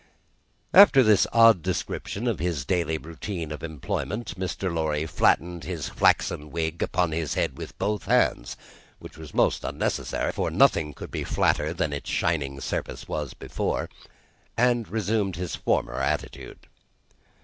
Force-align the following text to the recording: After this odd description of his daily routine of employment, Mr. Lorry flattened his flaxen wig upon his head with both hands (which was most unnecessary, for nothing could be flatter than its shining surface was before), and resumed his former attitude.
After 0.73 1.03
this 1.03 1.27
odd 1.31 1.61
description 1.61 2.25
of 2.25 2.39
his 2.39 2.65
daily 2.65 2.97
routine 2.97 3.51
of 3.51 3.61
employment, 3.61 4.33
Mr. 4.35 4.73
Lorry 4.73 5.05
flattened 5.05 5.63
his 5.63 5.89
flaxen 5.89 6.49
wig 6.49 6.81
upon 6.81 7.11
his 7.11 7.35
head 7.35 7.55
with 7.55 7.77
both 7.77 8.05
hands 8.05 8.57
(which 8.97 9.15
was 9.15 9.31
most 9.31 9.63
unnecessary, 9.63 10.31
for 10.31 10.49
nothing 10.49 10.95
could 10.95 11.11
be 11.11 11.23
flatter 11.23 11.71
than 11.71 11.93
its 11.93 12.09
shining 12.09 12.59
surface 12.59 13.07
was 13.07 13.35
before), 13.35 13.89
and 14.57 14.87
resumed 14.89 15.35
his 15.35 15.55
former 15.55 15.99
attitude. 15.99 16.65